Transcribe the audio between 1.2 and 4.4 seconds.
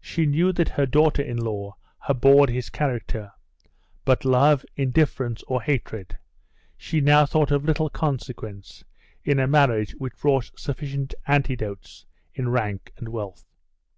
in law abhorred his character, but